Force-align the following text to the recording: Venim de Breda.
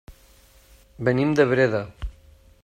Venim 1.09 1.35
de 1.41 1.47
Breda. 1.53 1.83